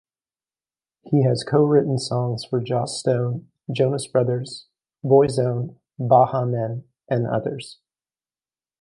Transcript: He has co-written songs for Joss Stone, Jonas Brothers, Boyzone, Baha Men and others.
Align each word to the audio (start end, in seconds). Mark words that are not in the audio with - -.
He 1.03 1.21
has 1.25 1.43
co-written 1.43 1.99
songs 1.99 2.43
for 2.43 2.59
Joss 2.59 2.99
Stone, 2.99 3.49
Jonas 3.71 4.07
Brothers, 4.07 4.65
Boyzone, 5.05 5.75
Baha 5.99 6.43
Men 6.47 6.85
and 7.07 7.27
others. 7.27 7.77